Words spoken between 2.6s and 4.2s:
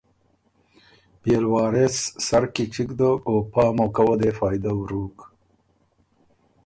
چِګ دوک او پا موقع وه